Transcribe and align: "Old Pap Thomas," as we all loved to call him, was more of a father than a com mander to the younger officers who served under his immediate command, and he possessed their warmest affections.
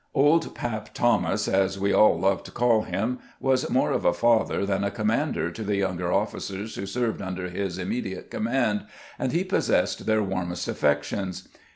"Old 0.15 0.55
Pap 0.55 0.95
Thomas," 0.95 1.47
as 1.47 1.77
we 1.79 1.93
all 1.93 2.17
loved 2.19 2.43
to 2.45 2.51
call 2.51 2.81
him, 2.81 3.19
was 3.39 3.69
more 3.69 3.91
of 3.91 4.03
a 4.03 4.13
father 4.15 4.65
than 4.65 4.83
a 4.83 4.89
com 4.89 5.05
mander 5.05 5.51
to 5.51 5.63
the 5.63 5.75
younger 5.75 6.11
officers 6.11 6.73
who 6.73 6.87
served 6.87 7.21
under 7.21 7.49
his 7.49 7.77
immediate 7.77 8.31
command, 8.31 8.87
and 9.19 9.31
he 9.31 9.43
possessed 9.43 10.07
their 10.07 10.23
warmest 10.23 10.67
affections. 10.67 11.47